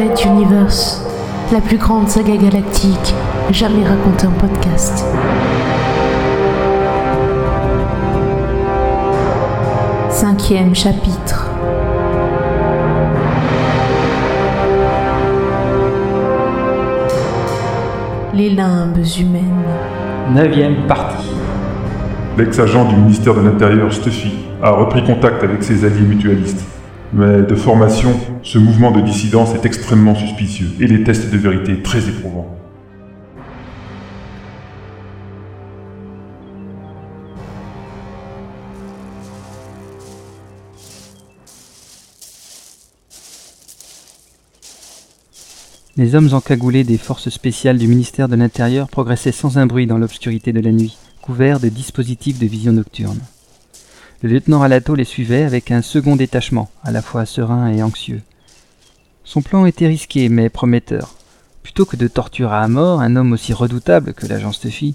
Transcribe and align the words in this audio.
Red 0.00 0.18
Universe, 0.24 1.02
la 1.52 1.60
plus 1.60 1.76
grande 1.76 2.08
saga 2.08 2.34
galactique 2.34 3.14
jamais 3.50 3.86
racontée 3.86 4.26
en 4.26 4.30
podcast. 4.30 5.04
Cinquième 10.08 10.74
chapitre. 10.74 11.50
Les 18.32 18.48
limbes 18.48 19.04
humaines. 19.18 19.42
Neuvième 20.34 20.86
partie. 20.86 21.28
L'ex-agent 22.38 22.86
du 22.86 22.96
ministère 22.96 23.34
de 23.34 23.42
l'Intérieur, 23.42 23.92
Stuffy, 23.92 24.32
a 24.62 24.70
repris 24.70 25.04
contact 25.04 25.44
avec 25.44 25.62
ses 25.62 25.84
alliés 25.84 26.06
mutualistes. 26.06 26.79
Mais 27.12 27.42
de 27.42 27.54
formation, 27.56 28.10
ce 28.44 28.58
mouvement 28.58 28.92
de 28.92 29.00
dissidence 29.00 29.52
est 29.54 29.66
extrêmement 29.66 30.14
suspicieux 30.14 30.68
et 30.78 30.86
les 30.86 31.02
tests 31.02 31.30
de 31.32 31.38
vérité 31.38 31.82
très 31.82 32.08
éprouvants. 32.08 32.56
Les 45.96 46.14
hommes 46.14 46.32
encagoulés 46.32 46.84
des 46.84 46.96
forces 46.96 47.28
spéciales 47.28 47.76
du 47.76 47.88
ministère 47.88 48.28
de 48.28 48.36
l'Intérieur 48.36 48.88
progressaient 48.88 49.32
sans 49.32 49.58
un 49.58 49.66
bruit 49.66 49.88
dans 49.88 49.98
l'obscurité 49.98 50.52
de 50.52 50.60
la 50.60 50.70
nuit, 50.70 50.96
couverts 51.20 51.60
de 51.60 51.68
dispositifs 51.68 52.38
de 52.38 52.46
vision 52.46 52.72
nocturne. 52.72 53.18
Le 54.22 54.28
lieutenant 54.28 54.58
Ralato 54.58 54.94
les 54.94 55.04
suivait 55.04 55.44
avec 55.44 55.70
un 55.70 55.80
second 55.80 56.14
détachement, 56.14 56.68
à 56.82 56.90
la 56.90 57.00
fois 57.00 57.24
serein 57.24 57.72
et 57.72 57.82
anxieux. 57.82 58.20
Son 59.24 59.40
plan 59.40 59.64
était 59.64 59.86
risqué 59.86 60.28
mais 60.28 60.50
prometteur. 60.50 61.14
Plutôt 61.62 61.86
que 61.86 61.96
de 61.96 62.06
torturer 62.06 62.56
à 62.56 62.68
mort 62.68 63.00
un 63.00 63.16
homme 63.16 63.32
aussi 63.32 63.54
redoutable 63.54 64.12
que 64.12 64.26
l'agent 64.26 64.52
Stuffy, 64.52 64.94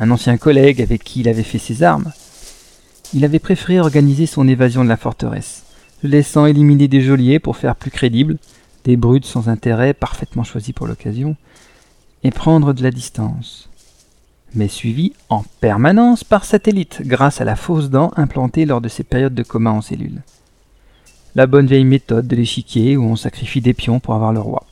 un 0.00 0.10
ancien 0.10 0.36
collègue 0.36 0.82
avec 0.82 1.04
qui 1.04 1.20
il 1.20 1.28
avait 1.28 1.44
fait 1.44 1.58
ses 1.58 1.84
armes, 1.84 2.10
il 3.14 3.24
avait 3.24 3.38
préféré 3.38 3.78
organiser 3.78 4.26
son 4.26 4.48
évasion 4.48 4.82
de 4.82 4.88
la 4.88 4.96
forteresse, 4.96 5.62
le 6.02 6.08
laissant 6.08 6.46
éliminer 6.46 6.88
des 6.88 7.02
geôliers 7.02 7.38
pour 7.38 7.56
faire 7.56 7.76
plus 7.76 7.92
crédible, 7.92 8.36
des 8.82 8.96
brutes 8.96 9.26
sans 9.26 9.48
intérêt 9.48 9.94
parfaitement 9.94 10.42
choisis 10.42 10.74
pour 10.74 10.88
l'occasion, 10.88 11.36
et 12.24 12.32
prendre 12.32 12.72
de 12.72 12.82
la 12.82 12.90
distance. 12.90 13.68
Mais 14.56 14.68
suivi 14.68 15.12
en 15.28 15.44
permanence 15.60 16.24
par 16.24 16.46
satellite, 16.46 17.02
grâce 17.02 17.42
à 17.42 17.44
la 17.44 17.56
fausse 17.56 17.90
dent 17.90 18.10
implantée 18.16 18.64
lors 18.64 18.80
de 18.80 18.88
ses 18.88 19.04
périodes 19.04 19.34
de 19.34 19.42
coma 19.42 19.70
en 19.70 19.82
cellule. 19.82 20.22
La 21.34 21.46
bonne 21.46 21.66
vieille 21.66 21.84
méthode 21.84 22.26
de 22.26 22.34
l'échiquier 22.34 22.96
où 22.96 23.04
on 23.04 23.16
sacrifie 23.16 23.60
des 23.60 23.74
pions 23.74 24.00
pour 24.00 24.14
avoir 24.14 24.32
le 24.32 24.40
roi. 24.40 24.64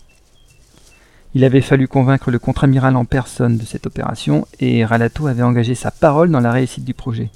Il 1.34 1.44
avait 1.44 1.60
fallu 1.60 1.86
convaincre 1.86 2.30
le 2.30 2.38
contre-amiral 2.38 2.96
en 2.96 3.04
personne 3.04 3.58
de 3.58 3.64
cette 3.66 3.86
opération, 3.86 4.46
et 4.58 4.86
Ralato 4.86 5.26
avait 5.26 5.42
engagé 5.42 5.74
sa 5.74 5.90
parole 5.90 6.30
dans 6.30 6.40
la 6.40 6.52
réussite 6.52 6.86
du 6.86 6.94
projet. 6.94 7.28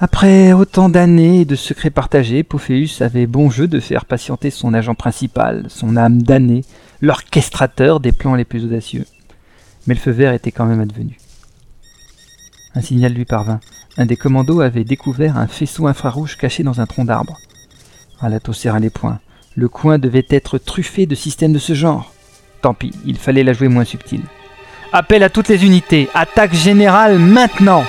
Après 0.00 0.52
autant 0.52 0.88
d'années 0.88 1.42
et 1.42 1.44
de 1.44 1.54
secrets 1.54 1.90
partagés, 1.90 2.42
Pophéus 2.42 3.02
avait 3.02 3.28
bon 3.28 3.50
jeu 3.50 3.68
de 3.68 3.78
faire 3.78 4.04
patienter 4.04 4.50
son 4.50 4.74
agent 4.74 4.96
principal, 4.96 5.66
son 5.68 5.96
âme 5.96 6.22
damnée, 6.22 6.64
l'orchestrateur 7.00 8.00
des 8.00 8.10
plans 8.10 8.34
les 8.34 8.44
plus 8.44 8.64
audacieux. 8.64 9.06
Mais 9.86 9.94
le 9.94 10.00
feu 10.00 10.10
vert 10.10 10.32
était 10.32 10.50
quand 10.50 10.66
même 10.66 10.80
advenu. 10.80 11.16
Un 12.76 12.82
signal 12.82 13.12
lui 13.14 13.24
parvint. 13.24 13.58
Un 13.96 14.04
des 14.04 14.18
commandos 14.18 14.60
avait 14.60 14.84
découvert 14.84 15.38
un 15.38 15.46
faisceau 15.46 15.86
infrarouge 15.86 16.36
caché 16.36 16.62
dans 16.62 16.82
un 16.82 16.86
tronc 16.86 17.06
d'arbre. 17.06 17.38
Ralato 18.20 18.52
serra 18.52 18.78
les 18.78 18.90
poings. 18.90 19.18
Le 19.54 19.70
coin 19.70 19.98
devait 19.98 20.26
être 20.28 20.58
truffé 20.58 21.06
de 21.06 21.14
systèmes 21.14 21.54
de 21.54 21.58
ce 21.58 21.72
genre. 21.72 22.12
Tant 22.60 22.74
pis, 22.74 22.92
il 23.06 23.16
fallait 23.16 23.44
la 23.44 23.54
jouer 23.54 23.68
moins 23.68 23.86
subtile. 23.86 24.20
Appel 24.92 25.22
à 25.22 25.30
toutes 25.30 25.48
les 25.48 25.64
unités. 25.64 26.10
Attaque 26.12 26.54
générale 26.54 27.18
maintenant 27.18 27.82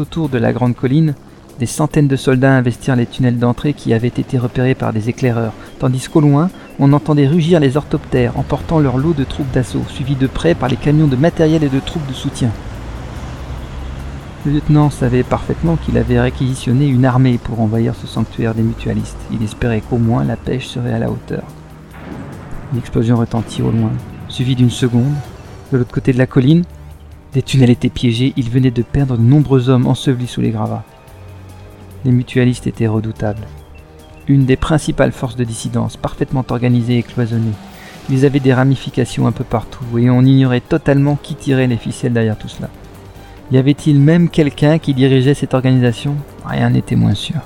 autour 0.00 0.28
de 0.28 0.38
la 0.38 0.52
grande 0.52 0.74
colline, 0.74 1.14
des 1.58 1.66
centaines 1.66 2.06
de 2.06 2.16
soldats 2.16 2.56
investirent 2.56 2.94
les 2.94 3.06
tunnels 3.06 3.38
d'entrée 3.38 3.72
qui 3.72 3.92
avaient 3.92 4.08
été 4.08 4.38
repérés 4.38 4.76
par 4.76 4.92
des 4.92 5.08
éclaireurs, 5.08 5.52
tandis 5.80 6.08
qu'au 6.08 6.20
loin, 6.20 6.50
on 6.78 6.92
entendait 6.92 7.26
rugir 7.26 7.58
les 7.58 7.76
orthoptères 7.76 8.38
emportant 8.38 8.78
leur 8.78 8.96
lot 8.96 9.12
de 9.12 9.24
troupes 9.24 9.50
d'assaut, 9.50 9.82
suivis 9.88 10.14
de 10.14 10.28
près 10.28 10.54
par 10.54 10.68
les 10.68 10.76
camions 10.76 11.08
de 11.08 11.16
matériel 11.16 11.64
et 11.64 11.68
de 11.68 11.80
troupes 11.80 12.06
de 12.06 12.12
soutien. 12.12 12.50
Le 14.46 14.52
lieutenant 14.52 14.88
savait 14.88 15.24
parfaitement 15.24 15.76
qu'il 15.76 15.98
avait 15.98 16.20
réquisitionné 16.20 16.86
une 16.86 17.04
armée 17.04 17.38
pour 17.38 17.60
envahir 17.60 17.96
ce 17.96 18.06
sanctuaire 18.06 18.54
des 18.54 18.62
mutualistes. 18.62 19.18
Il 19.32 19.42
espérait 19.42 19.82
qu'au 19.82 19.98
moins 19.98 20.22
la 20.22 20.36
pêche 20.36 20.68
serait 20.68 20.92
à 20.92 21.00
la 21.00 21.10
hauteur. 21.10 21.42
Une 22.72 22.78
explosion 22.78 23.16
retentit 23.16 23.62
au 23.62 23.72
loin, 23.72 23.90
suivie 24.28 24.54
d'une 24.54 24.70
seconde. 24.70 25.12
De 25.72 25.78
l'autre 25.78 25.92
côté 25.92 26.12
de 26.12 26.18
la 26.18 26.26
colline, 26.26 26.64
des 27.34 27.42
tunnels 27.42 27.70
étaient 27.70 27.88
piégés, 27.88 28.32
ils 28.36 28.50
venaient 28.50 28.70
de 28.70 28.82
perdre 28.82 29.16
de 29.16 29.22
nombreux 29.22 29.68
hommes 29.68 29.86
ensevelis 29.86 30.26
sous 30.26 30.40
les 30.40 30.50
gravats. 30.50 30.84
Les 32.04 32.10
mutualistes 32.10 32.66
étaient 32.66 32.86
redoutables. 32.86 33.46
Une 34.28 34.46
des 34.46 34.56
principales 34.56 35.12
forces 35.12 35.36
de 35.36 35.44
dissidence, 35.44 35.96
parfaitement 35.96 36.44
organisée 36.48 36.98
et 36.98 37.02
cloisonnée. 37.02 37.52
Ils 38.10 38.24
avaient 38.24 38.40
des 38.40 38.54
ramifications 38.54 39.26
un 39.26 39.32
peu 39.32 39.44
partout, 39.44 39.98
et 39.98 40.08
on 40.08 40.22
ignorait 40.22 40.60
totalement 40.60 41.18
qui 41.22 41.34
tirait 41.34 41.66
les 41.66 41.76
ficelles 41.76 42.12
derrière 42.14 42.38
tout 42.38 42.48
cela. 42.48 42.70
Y 43.50 43.58
avait-il 43.58 43.98
même 44.00 44.28
quelqu'un 44.28 44.78
qui 44.78 44.94
dirigeait 44.94 45.34
cette 45.34 45.54
organisation? 45.54 46.16
Rien 46.44 46.70
n'était 46.70 46.96
moins 46.96 47.14
sûr. 47.14 47.40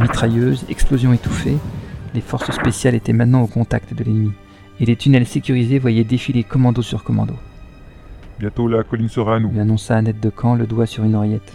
Mitrailleuses, 0.00 0.64
explosions 0.68 1.12
étouffées, 1.12 1.58
les 2.14 2.20
forces 2.20 2.50
spéciales 2.50 2.94
étaient 2.94 3.12
maintenant 3.12 3.42
au 3.42 3.46
contact 3.46 3.94
de 3.94 4.04
l'ennemi, 4.04 4.32
et 4.80 4.86
les 4.86 4.96
tunnels 4.96 5.26
sécurisés 5.26 5.78
voyaient 5.78 6.04
défiler 6.04 6.42
commando 6.42 6.82
sur 6.82 7.04
commando. 7.04 7.34
Bientôt 8.38 8.68
la 8.68 8.82
colline 8.82 9.08
sera 9.08 9.36
à 9.36 9.38
nous. 9.40 9.50
Lui 9.50 9.60
annonça 9.60 9.96
Annette 9.96 10.20
de 10.20 10.30
Camp, 10.30 10.54
le 10.54 10.66
doigt 10.66 10.86
sur 10.86 11.04
une 11.04 11.14
oreillette. 11.14 11.52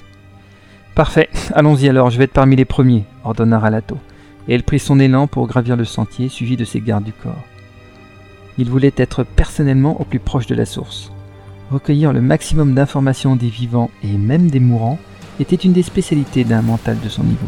Parfait, 0.93 1.29
allons-y 1.53 1.89
alors, 1.89 2.09
je 2.09 2.17
vais 2.17 2.25
être 2.25 2.33
parmi 2.33 2.55
les 2.55 2.65
premiers, 2.65 3.05
ordonna 3.23 3.59
Ralato, 3.59 3.97
et 4.47 4.53
elle 4.53 4.63
prit 4.63 4.79
son 4.79 4.99
élan 4.99 5.27
pour 5.27 5.47
gravir 5.47 5.75
le 5.75 5.85
sentier, 5.85 6.29
suivi 6.29 6.55
de 6.55 6.63
ses 6.65 6.79
gardes 6.79 7.03
du 7.03 7.11
corps. 7.11 7.43
Il 8.57 8.69
voulait 8.69 8.93
être 8.95 9.23
personnellement 9.23 9.99
au 9.99 10.05
plus 10.05 10.19
proche 10.19 10.47
de 10.47 10.55
la 10.55 10.65
source. 10.65 11.11
Recueillir 11.71 12.13
le 12.13 12.21
maximum 12.21 12.75
d'informations 12.75 13.35
des 13.35 13.49
vivants 13.49 13.89
et 14.03 14.17
même 14.17 14.49
des 14.49 14.59
mourants 14.59 14.99
était 15.39 15.55
une 15.55 15.73
des 15.73 15.83
spécialités 15.83 16.43
d'un 16.43 16.61
mental 16.61 16.97
de 17.03 17.09
son 17.09 17.23
niveau. 17.23 17.47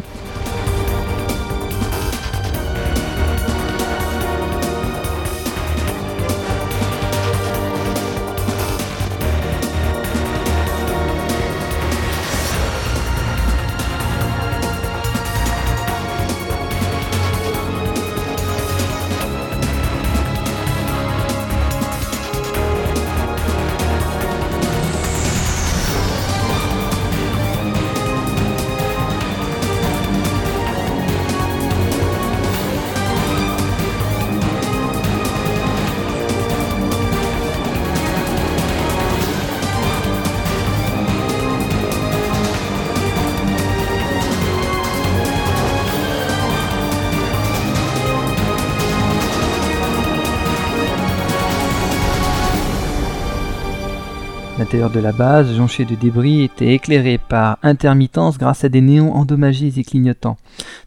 L'intérieur 54.68 54.90
de 54.90 55.00
la 55.00 55.12
base, 55.12 55.56
jonché 55.56 55.86
de 55.86 55.94
débris, 55.94 56.42
était 56.42 56.74
éclairé 56.74 57.16
par 57.16 57.56
intermittence 57.62 58.36
grâce 58.36 58.64
à 58.64 58.68
des 58.68 58.82
néons 58.82 59.14
endommagés 59.14 59.72
et 59.78 59.82
clignotants, 59.82 60.36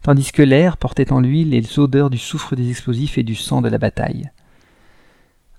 tandis 0.02 0.30
que 0.30 0.42
l'air 0.42 0.76
portait 0.76 1.12
en 1.12 1.18
lui 1.18 1.42
les 1.44 1.80
odeurs 1.80 2.08
du 2.08 2.16
soufre 2.16 2.54
des 2.54 2.70
explosifs 2.70 3.18
et 3.18 3.24
du 3.24 3.34
sang 3.34 3.60
de 3.60 3.68
la 3.68 3.78
bataille. 3.78 4.30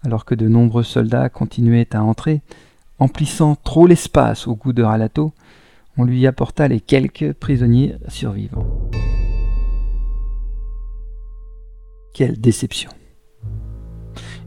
Alors 0.06 0.24
que 0.24 0.36
de 0.36 0.48
nombreux 0.48 0.84
soldats 0.84 1.28
continuaient 1.28 1.94
à 1.94 2.02
entrer, 2.02 2.40
emplissant 2.98 3.58
trop 3.62 3.88
l'espace 3.88 4.48
au 4.48 4.56
goût 4.56 4.72
de 4.72 4.84
Ralato, 4.84 5.34
on 5.98 6.06
lui 6.06 6.26
apporta 6.26 6.70
les 6.70 6.80
quelques 6.80 7.34
prisonniers 7.34 7.98
survivants. 8.08 8.90
Quelle 12.14 12.40
déception. 12.40 12.92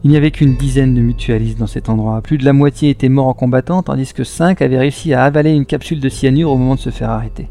Il 0.03 0.11
n'y 0.11 0.17
avait 0.17 0.31
qu'une 0.31 0.55
dizaine 0.55 0.93
de 0.93 1.01
mutualistes 1.01 1.57
dans 1.57 1.67
cet 1.67 1.89
endroit. 1.89 2.21
Plus 2.21 2.37
de 2.37 2.45
la 2.45 2.53
moitié 2.53 2.89
étaient 2.89 3.09
morts 3.09 3.27
en 3.27 3.33
combattant, 3.33 3.81
tandis 3.81 4.13
que 4.13 4.23
cinq 4.23 4.61
avaient 4.61 4.77
réussi 4.77 5.13
à 5.13 5.23
avaler 5.23 5.51
une 5.51 5.65
capsule 5.65 5.99
de 5.99 6.09
cyanure 6.09 6.51
au 6.51 6.57
moment 6.57 6.75
de 6.75 6.79
se 6.79 6.91
faire 6.91 7.09
arrêter. 7.09 7.49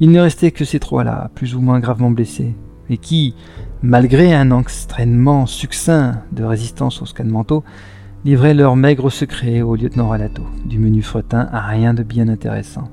Il 0.00 0.10
ne 0.10 0.20
restait 0.20 0.50
que 0.50 0.64
ces 0.64 0.80
trois-là, 0.80 1.30
plus 1.34 1.54
ou 1.54 1.60
moins 1.60 1.80
gravement 1.80 2.10
blessés, 2.10 2.54
et 2.88 2.96
qui, 2.96 3.34
malgré 3.82 4.34
un 4.34 4.58
extrêmement 4.58 5.46
succinct 5.46 6.22
de 6.32 6.44
résistance 6.44 7.02
au 7.02 7.06
scan 7.06 7.24
manteau, 7.26 7.62
livraient 8.24 8.54
leurs 8.54 8.76
maigres 8.76 9.12
secrets 9.12 9.60
au 9.60 9.76
lieutenant 9.76 10.08
Ralato, 10.08 10.42
du 10.64 10.78
menu 10.78 11.02
fretin 11.02 11.48
à 11.52 11.60
rien 11.60 11.92
de 11.92 12.02
bien 12.02 12.28
intéressant. 12.28 12.88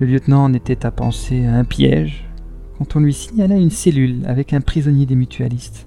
Le 0.00 0.06
lieutenant 0.06 0.48
n'était 0.48 0.84
à 0.84 0.90
penser 0.90 1.46
à 1.46 1.54
un 1.54 1.64
piège 1.64 2.28
quand 2.76 2.96
on 2.96 3.00
lui 3.00 3.12
signala 3.12 3.56
une 3.56 3.70
cellule 3.70 4.22
avec 4.26 4.52
un 4.52 4.60
prisonnier 4.60 5.06
des 5.06 5.14
mutualistes. 5.14 5.86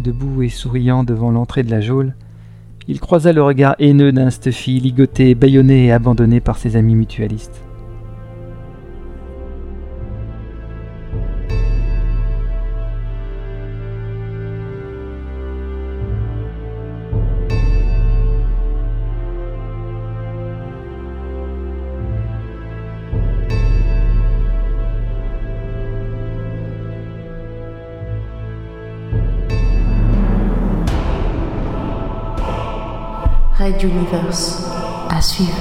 Debout 0.00 0.42
et 0.42 0.48
souriant 0.48 1.04
devant 1.04 1.30
l'entrée 1.30 1.62
de 1.62 1.70
la 1.70 1.82
geôle, 1.82 2.14
il 2.88 3.00
croisa 3.00 3.34
le 3.34 3.42
regard 3.42 3.76
haineux 3.78 4.12
d'un 4.12 4.30
Stuffy 4.30 4.80
ligoté, 4.80 5.34
bâillonné 5.34 5.86
et 5.86 5.92
abandonné 5.92 6.40
par 6.40 6.56
ses 6.56 6.76
amis 6.76 6.94
mutualistes. 6.94 7.60
Red 33.60 33.82
Universe. 33.82 34.64
À 35.10 35.20
suivre. 35.20 35.52